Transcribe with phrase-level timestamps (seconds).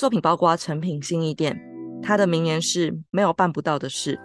[0.00, 1.60] 作品包括成品新意店，
[2.02, 4.18] 他的名言是“没有办不到的事”。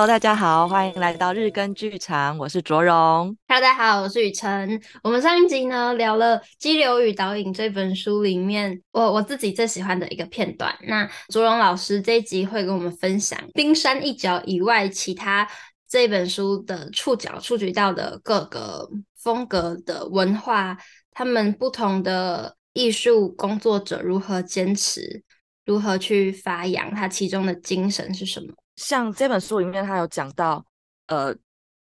[0.00, 3.36] Hello，大家好，欢迎来到日更剧场，我是卓荣。
[3.46, 4.80] Hello，大家好，我是雨辰。
[5.02, 10.74] 我们上一集呢聊了《激流与导引》这本书里面我我自己最喜欢的一个片段。
[10.88, 15.46] 那卓荣老师这一集会跟我们分享冰山一角以外，其他
[15.86, 18.88] 这本书的触角触及到的各个
[19.22, 20.78] 风格的文化，
[21.12, 25.22] 他们不同的艺术工作者如何坚持，
[25.66, 28.46] 如何去发扬他其中的精神是什么。
[28.80, 30.64] 像这本书里面，他有讲到，
[31.08, 31.36] 呃，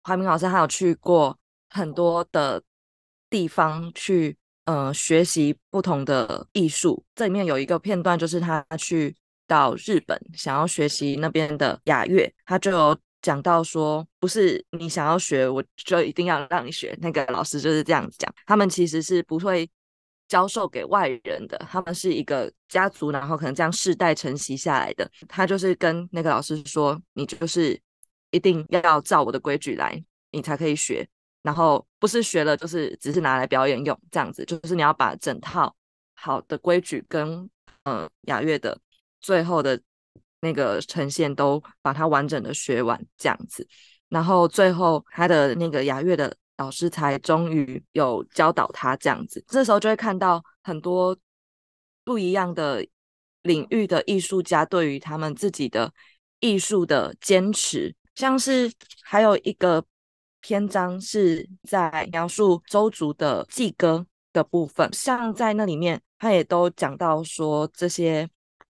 [0.03, 2.61] 怀明老师他有去过很多的
[3.31, 7.05] 地方去，呃，学习不同的艺术。
[7.15, 9.17] 这里面有一个片段，就是他去
[9.47, 16.99] 到日本，想要学习那边的雅乐，他就有讲到说，不是你想要学，我就一定要让你学。
[17.01, 19.71] 那个老师就是这样讲，他们其实是不会。
[20.31, 25.11] 教授给外人的，他们是一个家族，然后可能这样世代承袭下来的。
[25.29, 27.77] 他就是跟那个老师说：“你就是
[28.31, 31.05] 一定要照我的规矩来，你才可以学。
[31.43, 34.45] 然后不是学了，就是只是拿来表演用这样子。
[34.45, 35.75] 就是你要把整套
[36.15, 37.51] 好的规矩跟
[37.83, 38.79] 呃雅乐的
[39.21, 39.81] 最后的
[40.43, 43.67] 那个呈现都把它完整的学完这样子。
[44.09, 51.17] 然后最后他的那个雅乐的。”老师才终于有教导他这样子，这时候就会看到很多
[52.05, 52.87] 不一样的
[53.41, 55.91] 领域的艺术家对于他们自己的
[56.41, 58.71] 艺术的坚持，像是
[59.03, 59.83] 还有一个
[60.43, 68.29] 篇章是在描述周族的祭歌的部分，像在那里面他也都讲到说，这些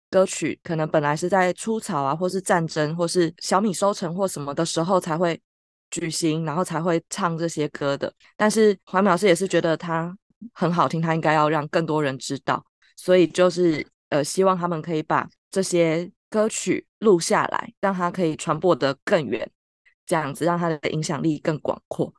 [0.10, 5.38] 歌曲可能本来是在出草啊，或是战争，或是小米收成或什么的时候才会。
[5.94, 8.12] 举行，然后才会唱这些歌的。
[8.36, 10.18] 但是怀民老师也是觉得他
[10.52, 19.48] 很好听，他应该要让更多人知道，所以就是呃，希望他们可以把这些歌曲录下来，让它可以传播得更远，
[20.04, 22.12] 这样子让他的影响力更广阔。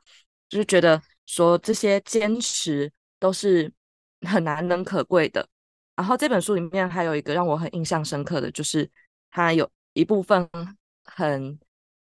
[0.47, 2.89] 就是觉得说这些坚持
[3.19, 3.69] 都是
[4.21, 5.45] 很难能可贵的。
[5.97, 8.89] 然后这本书里面还有一个让我很印象深刻的就是，
[9.31, 10.49] 他有一部分
[11.03, 11.59] 很。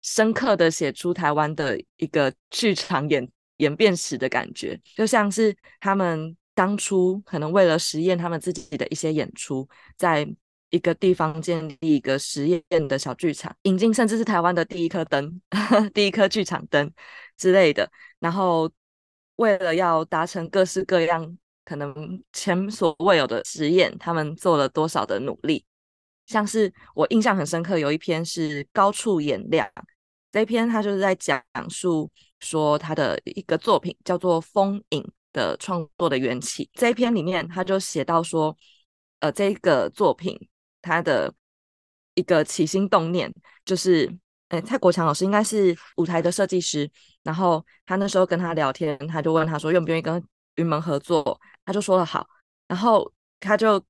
[0.02, 9.68] 深刻的写出台湾的一个剧场演演变史的感觉，就像是他们当初可能为了实验他们自己的一些演出，
[9.98, 10.28] 在
[10.70, 15.42] 一个地方建立一个实验的小剧场，引进甚至是台湾的第一颗灯，
[15.94, 16.92] 第一颗剧场灯
[17.38, 17.90] 之类的。
[18.20, 18.72] 然后
[19.36, 25.64] 为了要达成各式各样可能前所未有的实验，他们做了多少的努力。
[26.26, 29.70] 像是我印象很深刻，有一篇是高处眼亮
[30.32, 32.10] 这一篇，他就是在讲述
[32.40, 35.04] 说他的一个作品叫做《风影》
[35.34, 36.70] 的创作的缘起。
[36.74, 38.56] 这一篇里面，他就写到说，
[39.20, 40.38] 呃，这个作品
[40.82, 41.34] 他的
[42.16, 43.34] 一个起心动念
[43.66, 44.10] 就是，
[44.50, 46.90] 哎，蔡国强老师应该是舞台的设计师，
[47.24, 50.24] 然后他那时候跟他聊天，他就问他说愿不愿意跟
[50.56, 52.26] 云门合作，他就说了好，
[52.68, 53.84] 然后他就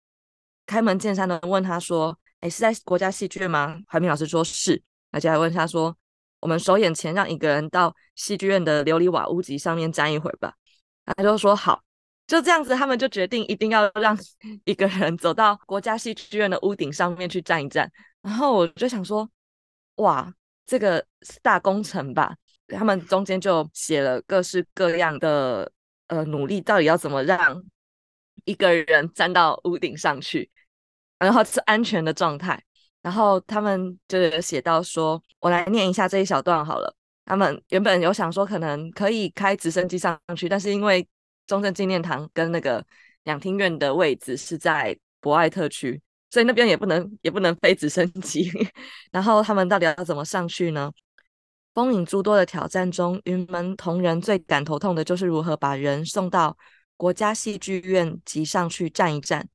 [0.65, 2.17] 开门见山的问他说。
[2.41, 3.77] 哎，是在国家戏剧院吗？
[3.87, 4.81] 怀民老师说是，
[5.11, 5.95] 而且还问他说
[6.41, 10.53] ：“我们首演前让一个人到戏剧院的琉璃瓦屋脊上面站一会儿吧。”
[11.15, 11.81] 他就说好，
[12.27, 14.17] 就这样子，他们就决定一定要让
[14.65, 17.89] 一个人走到国家戏剧院的屋顶上面去站一站。
[18.21, 19.29] 然后我就想说，
[19.95, 20.33] 哇，
[20.65, 22.35] 这个是大工程吧？
[22.67, 25.71] 他们中间就写了各式各样的
[26.07, 27.61] 呃努力，到底要怎么让
[28.45, 30.49] 一个人站到屋顶上去？
[31.19, 32.63] 然后是安全的状态，
[33.01, 36.95] 然后他们就有写到说，我来念一下这一小段好了。
[37.25, 41.07] 他们原本有想说可能可以开直升机上去，但是因为
[41.47, 42.83] 中正纪念堂跟那个
[43.23, 48.51] 两厅院的位置是在博爱特区，所以那边也不能也不能飞直升机。
[49.11, 50.91] 然后他们到底要怎么上去呢？
[51.73, 56.57] 风影诸多的挑战中，云门同仁最感头痛的就是如何把人送到
[56.97, 59.47] 国家戏剧院及上去站一站。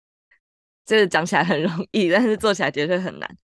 [0.86, 3.36] 这个讲起来很容易，但是做起来绝对很难。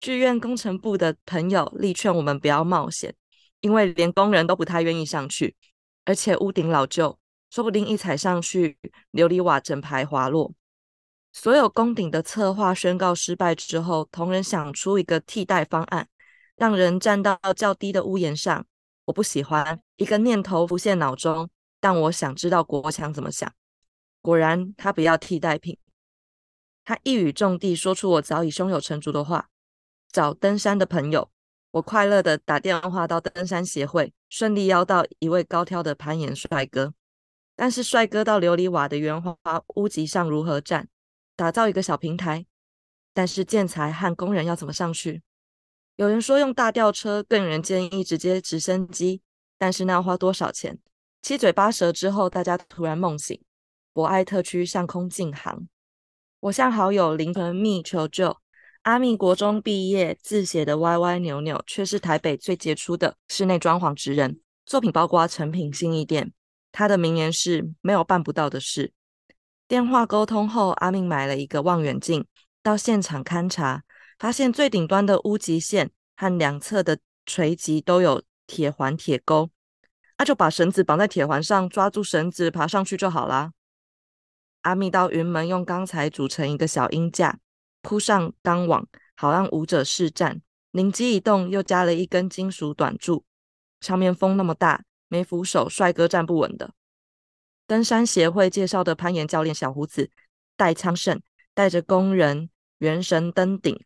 [0.00, 3.14] 剧院工程部的朋友力劝我们不要冒险，
[3.60, 5.54] 因为连工人都不太愿意上去，
[6.06, 7.18] 而且屋顶老旧，
[7.50, 8.78] 说不定一踩上去，
[9.12, 10.54] 琉璃瓦整排滑落。
[11.32, 16.08] 所有攻顶的策划宣告失败之后，同仁想出一个替代方案，
[16.56, 18.66] 让人站到较低的屋檐上。
[19.04, 23.52] 我不喜欢，一个念头浮现脑中，但我想知道国强怎么想。
[24.22, 25.76] 果然，他不要替代品。
[26.84, 29.48] 他一语中的说出我早已胸有成竹的话：
[30.10, 31.30] 找登山的朋友，
[31.72, 36.94] 我快乐的打电话到登山协会，顺利邀到一位高挑的攀岩帅哥。
[37.54, 39.36] 但是帅哥到琉璃瓦的圆滑
[39.76, 40.88] 屋脊上如何站？
[41.36, 42.46] 打造一个小平台，
[43.14, 45.22] 但是建材和工人要怎么上去？
[45.96, 49.22] 有人说用大吊车，更有人建议直接直升机，
[49.58, 50.78] 但是那要花多少钱？
[51.22, 53.38] 七嘴八舌之后，大家突然梦醒，
[53.92, 55.68] 博爱特区上空禁航。
[56.40, 58.34] 我向好友林纯蜜求救。
[58.82, 66.32] 阿蜜国中毕业，字写得歪歪扭扭，却是台北最杰出的室内装潢职人，作品包括诚品新义店。
[66.72, 68.92] 他的名言是：“没有办不到的事。”
[69.68, 72.24] 电话沟通后，阿蜜买了一个望远镜，
[72.62, 73.82] 到现场勘察，
[74.18, 79.50] 发现最顶端的屋脊线和两侧的垂脊都有铁环铁钩，
[80.16, 83.52] 那就把绳子绑在铁环上，抓住绳子爬上去就好啦。
[84.62, 87.38] 阿密到云门用钢材组成一个小鹰架。
[87.82, 88.86] 铺上钢网，
[89.16, 90.42] 好让舞者试站。
[90.70, 93.24] 灵机一动，又加了一根金属短柱。
[93.80, 96.74] 上面风那么大，没扶手，帅哥站不稳的。
[97.66, 100.10] 登山协会介绍的攀岩教练小胡子
[100.56, 101.22] 戴昌胜，
[101.54, 103.82] 带着工人悬绳登顶，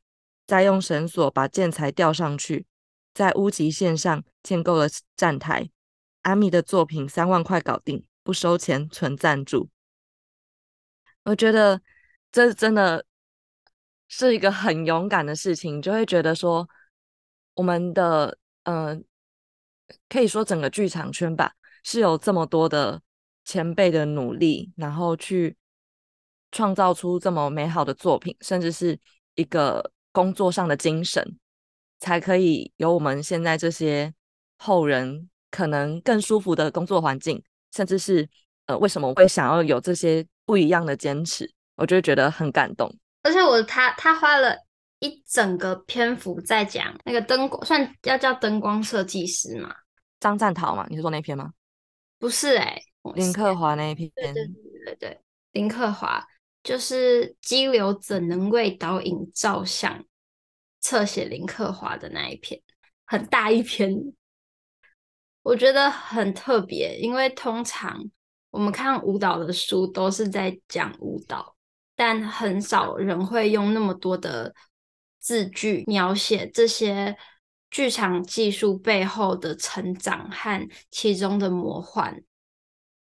[0.46, 2.66] 再用绳索把建材吊上去，
[3.14, 5.70] 在屋脊线上建构了站台。
[6.22, 9.68] 阿蜜的作品三万块搞定，不收钱，纯赞助。
[11.24, 11.80] 我觉得
[12.30, 13.04] 这真的。
[14.06, 16.68] 是一个很勇敢的事情，就会觉得说，
[17.54, 19.02] 我们的嗯、呃，
[20.08, 23.02] 可以说整个剧场圈吧，是有这么多的
[23.44, 25.56] 前辈的努力，然后去
[26.52, 28.96] 创造出这么美好的作品，甚至是
[29.34, 31.36] 一个工作上的精神，
[31.98, 34.14] 才可以有我们现在这些
[34.58, 37.42] 后人可能更舒服的工作环境，
[37.72, 38.28] 甚至是
[38.66, 42.94] 呃，为什么我会想要有这些不一样的坚持，我就会觉得很感动。
[43.22, 44.56] 而且我他他花了
[45.00, 49.74] 一整个篇幅在讲那个灯光，算要叫灯光设计师嘛？
[50.20, 50.86] 张赞桃嘛？
[50.88, 51.52] 你是说那篇吗？
[52.18, 54.10] 不是哎、欸，林克华那一篇。
[54.14, 55.20] 对对对对对，
[55.52, 56.24] 林克华
[56.62, 60.04] 就是激流怎能为导引照相？
[60.80, 62.60] 侧写林克华的那一篇，
[63.06, 63.90] 很大一篇，
[65.42, 68.04] 我觉得很特别，因为通常
[68.54, 71.56] 我们看舞蹈的书都是在讲舞蹈。
[71.96, 74.52] 但很少人会用那么多的
[75.20, 77.16] 字句描写这些
[77.70, 82.20] 剧场技术背后的成长和其中的魔幻，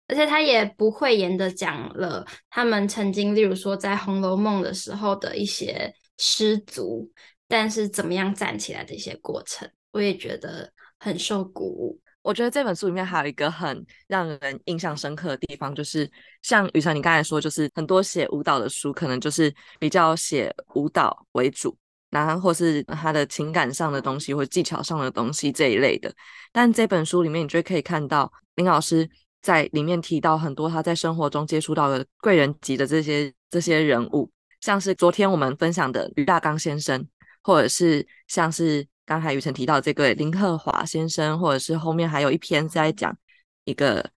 [0.07, 7.11] 而且他也不讳言的讲了他们曾经，例如说在《红楼梦》的时候的一些失足，
[7.49, 11.99] 但是怎么样站起来的一些过程，我也觉得很受鼓舞。
[12.29, 16.07] 我觉得这本书里面还有一个很让人印象深刻的地方，就是
[16.43, 21.75] 像雨辰你刚才说，就是很多写舞蹈的书，可能就是比较写舞蹈为主，
[22.11, 26.13] 然后或是他的情感上的东西或技巧上的东西这一类的。
[26.51, 29.09] 但这本书里面，你就可以看到林老师
[29.41, 34.31] 在里面提到很多他在生活中接触到的贵人级的这些这些人物，
[34.61, 37.07] 像是昨天我们分享的于大刚先生，
[37.41, 38.87] 或者是像是。
[39.09, 43.17] 刚才雨辰提到这个林克华先生，或者是后面还有一篇是在讲
[43.63, 44.07] 一个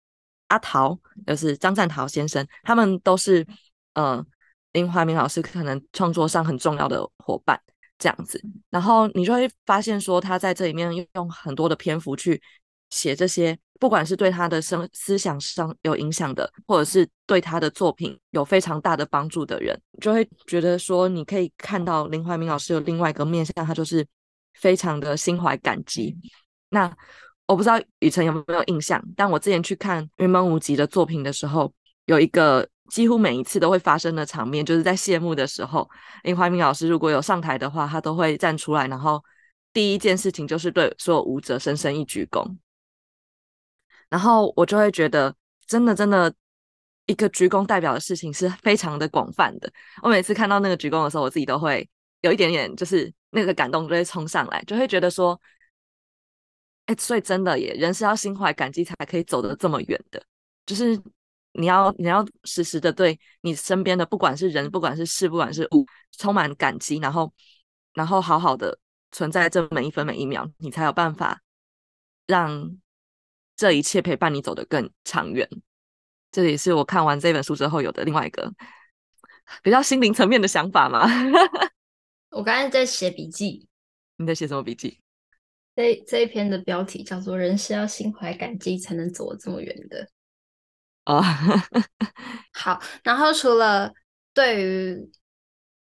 [0.49, 3.47] 阿桃，就是张赞桃先生，他们都是
[3.95, 4.23] 呃
[4.73, 7.59] 林怀民老师可能创作上很重要的伙伴
[7.99, 8.39] 这样子。
[8.69, 12.39] 然后你就会发现说，他在这里面用很多的篇幅去
[12.91, 24.07] 写这些，不管是对他的生思想上有影响的，或者是对他的作品有非常大的帮助的人，就会觉得说，你可以看到林怀民老师有另外一个面向，他就是。
[24.55, 26.17] 非常的心怀感激。
[26.71, 26.91] 那
[27.47, 31.73] 我不知道雨辰有没有印象，但我之前去看云门舞集的作品的时候，
[32.07, 35.89] 有一个几乎每一次都会发生的场面，就是在谢幕的时候，
[36.23, 39.23] 林怀民老师如果有上台的话，他都会站出来，然后
[39.73, 42.57] 第一件事情就是对所有舞者深深一鞠躬。
[44.09, 45.35] 然后我就会觉得，
[45.67, 46.33] 真的真的，
[47.07, 49.71] 一个鞠躬代表的事情是非常的广泛的。
[50.03, 51.89] 我每次看到那个鞠躬的时候，我自己都会
[52.23, 53.13] 有一点点就是。
[53.35, 55.41] 那个感动就会冲上来，就会觉得说，
[56.85, 60.23] 哎，所以真的耶，人是要心怀感激才可以走得这么远的。
[60.67, 61.01] 就是
[61.53, 65.87] 你要你要时时的对你身边的不管是人，不管是事，不管是物，
[66.19, 67.33] 充满感激，然后
[67.95, 68.79] 然后好好的
[69.13, 71.41] 存在这每一分每一秒，你才有办法
[72.27, 72.77] 让
[73.57, 75.49] 这一切陪伴你走得更长远。
[76.31, 78.53] 这也是我看完这本书之后有的另外一个
[79.63, 81.09] 比较心灵层面的想法嘛。
[82.33, 83.69] 我刚才在写笔记，
[84.17, 84.99] 你在写什么笔记？
[85.77, 90.09] 这这一篇的标题叫做“人是要心怀感激才能走这么远的”。
[91.05, 91.23] 哦，
[92.53, 92.81] 好。
[93.05, 93.93] 然后除了
[94.33, 95.11] 对于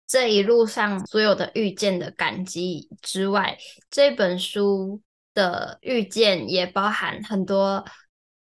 [0.05, 3.57] 这一路上所有的遇见的感激之外，
[3.89, 5.01] 这本书
[5.33, 7.83] 的遇见也包含很多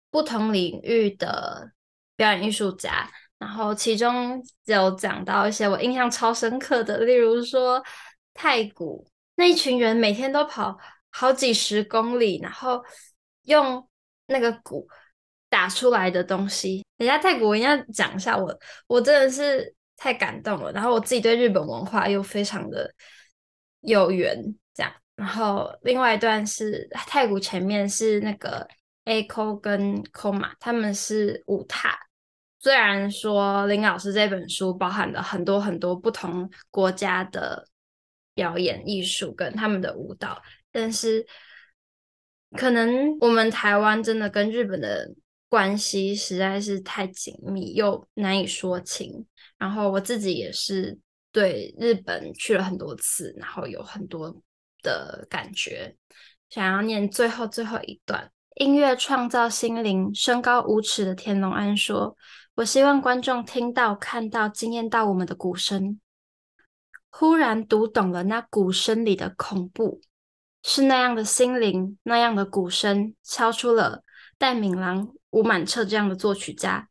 [0.10, 1.72] 不同领域的
[2.16, 3.10] 表演艺术家。
[3.40, 7.84] 然后其中有讲到一些我印象超深刻的，例如说
[8.34, 10.78] 太鼓那一群人每天都跑
[11.12, 12.84] 好几十公里，然后
[13.44, 13.88] 用
[14.26, 14.88] 那个鼓
[15.50, 16.84] 打出来的东西。
[16.98, 20.72] 人家太鼓我一定要讲一下我，我真的是太感动了。
[20.72, 22.92] 然后我自己对日本文化又非常的
[23.82, 24.36] 有缘，
[24.74, 24.92] 这样。
[25.16, 28.68] 然后另外一段是太鼓前面是那个
[29.06, 32.07] Echo 跟 Koma，他们是舞踏。
[32.68, 37.66] 虽然说林老师这本书包含了很多很多不同国家的
[38.34, 41.26] 表演艺术跟他们的舞蹈，但是
[42.58, 45.10] 可能我们台湾真的跟日本的
[45.48, 49.26] 关系实在是太紧密又难以说清。
[49.58, 51.00] 然后我自己也是
[51.32, 54.36] 对日本去了很多次，然后有很多
[54.84, 55.96] 的感觉，
[56.50, 62.18] 想要念最后最后一段：音乐创造心灵，身高五尺的田龙安说。
[62.56, 66.00] 我希望观众听到、看到、惊艳到我们的鼓声，
[67.12, 70.02] 忽然读懂了那鼓声里的恐怖，
[70.64, 74.04] 是那样的心灵，那样的鼓声敲出了
[74.40, 76.90] 戴敏郎、吴满彻这样的作曲家，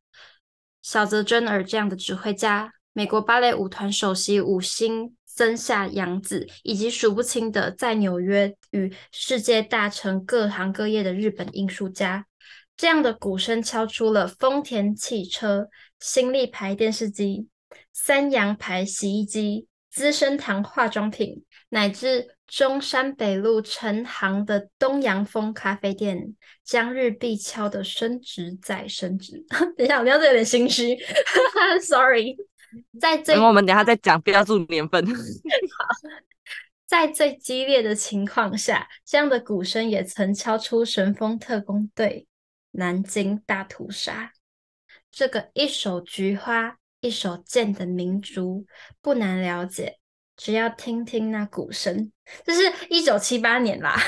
[0.83, 12.27] 小泽征尔这样的指挥家，美国芭蕾舞团首席舞星森下洋子，以及数不清的在纽约与世界大成各行各业的日本艺术家。
[12.75, 15.69] 这样的鼓声敲出了丰田汽车、
[16.01, 17.49] 新力牌电视机、
[17.93, 29.45] 三洋牌洗衣机、资生堂化妆品，乃至中山北路成行的东洋风咖啡店，将日币敲得升值再升值。
[29.77, 30.97] 等一下，我要这有点心虚，
[31.83, 32.37] sorry。
[32.99, 35.07] 在这，我们等下再讲标注年份。
[35.07, 35.13] 好，
[36.87, 42.27] 在最激烈的情况下，这样的鼓声也曾敲出神风特攻队。
[42.73, 44.33] 南京大屠杀，
[45.11, 48.67] 这个一手菊花一手剑的民族
[49.01, 49.99] 不难了解，
[50.37, 52.13] 只要听听那鼓声。
[52.45, 53.99] 这是一九七八年啦，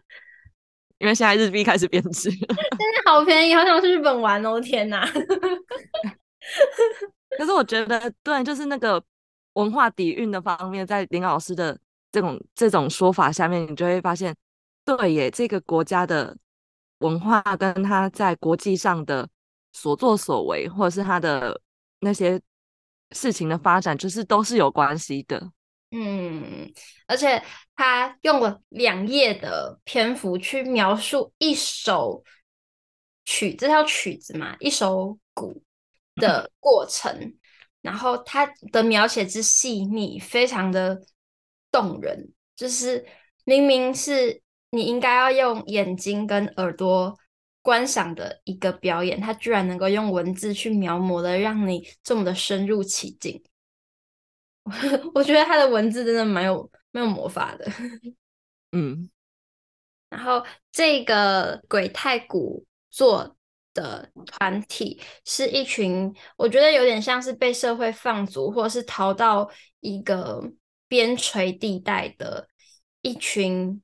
[0.96, 2.56] 因为现在日币开始贬值， 真的
[3.04, 4.58] 好便宜，好想去日本玩哦！
[4.58, 5.06] 天哪！
[7.38, 9.02] 可是我觉得，对，就是那个
[9.54, 11.78] 文化底蕴的方面，在林老师的
[12.10, 14.34] 这种这种说法下面，你就会发现，
[14.84, 16.36] 对耶，这个国家的。
[16.98, 19.28] 文化跟他在国际上的
[19.72, 21.60] 所作所为，或者是他的
[21.98, 22.40] 那些
[23.10, 25.50] 事情的发展，就是都是有关系的。
[25.90, 26.72] 嗯，
[27.08, 27.42] 而且
[27.74, 32.22] 他用了两页的篇幅去描述一首
[33.24, 35.60] 曲，这叫曲子嘛，一首鼓
[36.16, 37.38] 的过程，嗯、
[37.80, 41.00] 然后他的描写之细腻，非常的
[41.70, 43.06] 动人，就是
[43.44, 44.40] 明明是。
[44.74, 47.14] 你应该要用眼睛跟耳朵
[47.60, 53.44] 观赏的一个表演，他居然能够用文字去描摹的，让你这么的深入其境。
[55.12, 57.70] 我觉得他的文字真的蛮有没有魔法的。
[58.72, 59.10] 嗯，
[60.08, 63.36] 然后这个鬼太鼓做
[63.74, 69.50] 的团体是一群，我觉得有点像是被社会放逐，或者是逃到
[69.80, 70.42] 一个
[70.88, 72.48] 边陲地带的
[73.00, 73.82] 一群。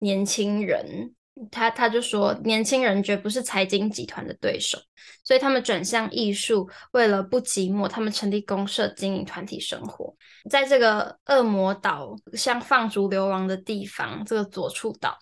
[0.00, 1.12] 年轻人，
[1.50, 4.78] 他他就说，年轻人绝不是财经集团的对手，
[5.24, 10.14] 所以他们转向艺术，为了不寂寞，他们成立公社，经营团体生活。
[10.48, 15.18] 在这个恶魔岛，像放逐流亡的地方，这个佐处岛，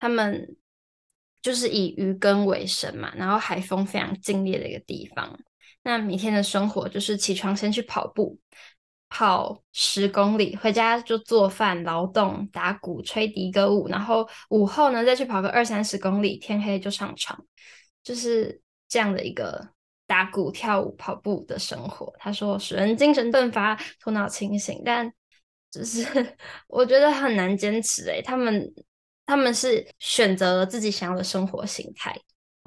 [0.00, 0.56] 他们
[1.42, 5.38] 就是以渔耕为生嘛，然后海风非常劲烈的一个地方。
[5.82, 8.38] 那每天的生活就是起床先去跑步。
[9.10, 17.42] 跑十公里，回家就做饭、劳动、打鼓、吹笛歌舞，然后午后呢再去跑个二三十公里，天黑就上床，
[18.02, 19.66] 就是这样的一个
[20.06, 22.12] 打鼓、跳舞、跑步的生活。
[22.18, 25.10] 他说使人精神奋发、头脑清醒，但
[25.70, 26.04] 只是
[26.68, 28.62] 我觉得很难坚持诶，他们
[29.28, 32.18] 他们是选择了自己想要的生活形态。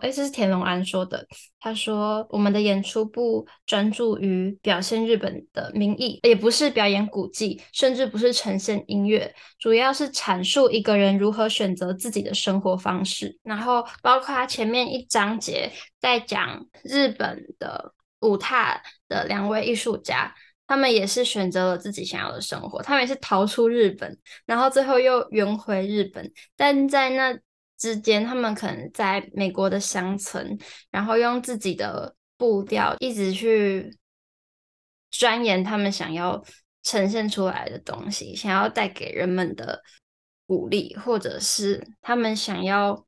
[0.03, 1.27] 诶，这是田龙安说的。
[1.59, 13.39] 他说：“我们的演出不专注于表现日本的民艺，也不是表演古迹，甚至不是呈现音乐，主要是阐述一个人如何选择自己的生活方式。
[13.41, 20.33] 然后，包括他前面一章节在讲日本的舞踏的两位艺术家，
[20.71, 27.37] 他们也是选择了自己想要的生活，他们也是逃出日本，然后最后又圆回日本，但在那。”
[27.81, 30.55] 之间，他们可能在美国的乡村，
[30.91, 33.97] 然后用自己的步调一直去
[35.09, 36.39] 钻研他们想要
[36.83, 39.81] 呈现出来的东西，想要带给人们的
[40.45, 43.03] 鼓励，或者是他们想要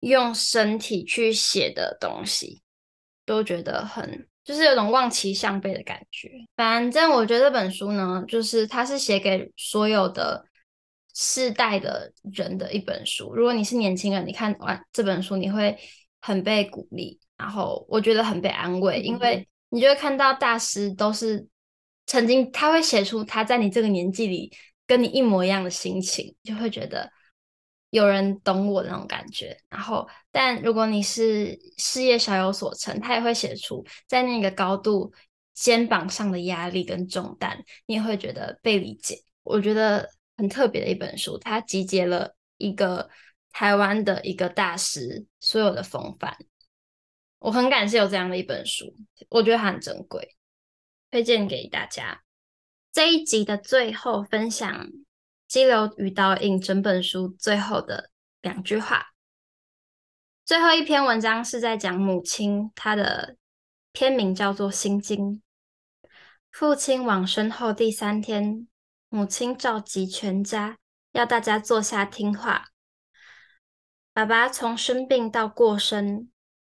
[0.00, 2.60] 用身体去写的东西，
[3.24, 6.30] 都觉得很就是有种望其项背的感觉。
[6.56, 10.42] 反正我觉得这本书呢，就是它是写给所有的
[11.14, 13.34] 世代的人的一本书。
[13.34, 15.76] 如果你是年轻人，你看完这本书，你会
[16.22, 21.46] 很被鼓励，然后我觉得很被安慰，因为你就会看到大师都是。
[22.10, 24.50] 曾经他会写出他在你这个年纪里
[24.86, 27.12] 跟你一模一样的心情，就会觉得
[27.90, 29.56] 有人懂我那种感觉。
[29.68, 35.12] 然后，但如果你是事业小有所成，他也会写出在那个高度
[35.54, 39.22] 肩膀上的压力跟重担，你也会觉得被理解。
[39.42, 43.08] 我觉得很特别的一本书，它集结了一个
[43.52, 46.36] 台湾的一个大师所有的风范。
[47.38, 48.94] 我很感谢有这样的一本书，
[49.30, 50.36] 我觉得它很珍贵。
[51.10, 52.22] 推荐给大家。
[52.92, 54.86] 这一集的最后，分享
[55.48, 58.10] 《激流与倒影》整本书最后的
[58.42, 59.08] 两句话。
[60.44, 63.36] 最后一篇文章是在讲母亲，她的
[63.92, 65.18] 篇名叫做《心经》。
[66.50, 68.68] 父亲往生后第三天，
[69.08, 70.78] 母亲召集全家，
[71.12, 72.66] 要大家坐下听话。
[74.12, 76.30] 爸爸从生病到过生，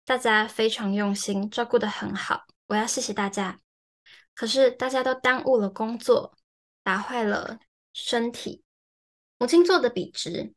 [0.04, 2.44] 大家非常用心，照顾得很好。
[2.66, 3.58] 我要谢谢大家。
[4.34, 6.36] 可是大家都耽误了工作，
[6.82, 7.58] 打坏了
[7.92, 8.62] 身体。
[9.38, 10.54] 母亲做得笔直。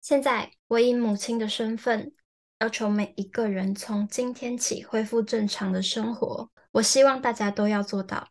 [0.00, 2.12] 现在我以母亲的身份，
[2.60, 6.50] 要求每一个人从今天起恢复正常的生活。
[6.72, 8.30] 我希望大家都要做到。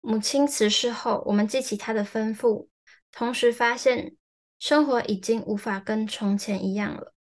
[0.00, 2.68] 母亲辞世后，我们记起她的吩咐，
[3.10, 4.16] 同时发现
[4.58, 7.14] 生活已经无法跟从前一样了。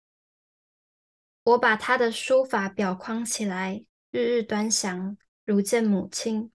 [1.43, 5.17] 我把她的书法裱框起来，日日端详。
[5.45, 6.51] 如见母亲，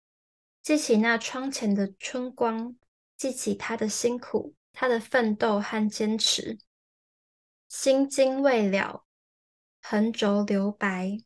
[0.62, 2.76] 记起那窗前的春光，
[3.20, 6.58] 记起他的辛苦，他的奋斗和坚持。
[7.68, 9.04] 心经未了，
[9.82, 11.18] 横轴留白，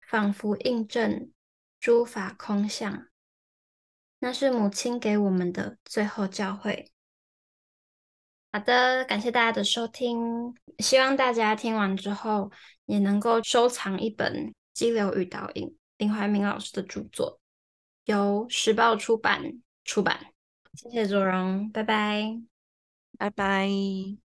[0.00, 1.30] 仿佛印证
[1.78, 3.08] 诸法空相。
[4.20, 6.88] 那是母亲给我们的最后教诲。
[8.50, 12.50] 好的，感谢大家的收听，希望大家听完之后
[12.86, 15.68] 也能够收藏一本《激流与导引》。
[15.98, 17.38] 林怀民老师的著作
[18.04, 20.32] 由时报出版出版，
[20.80, 22.40] 谢谢卓荣，拜拜，
[23.18, 24.27] 拜拜。